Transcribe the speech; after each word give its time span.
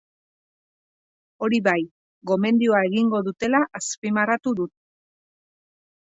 Hori 1.47 1.57
bai, 1.67 1.75
gomendioa 2.31 2.79
egingo 2.87 3.19
dutela 3.27 3.61
azpimarratu 3.81 4.55
du. 4.61 4.67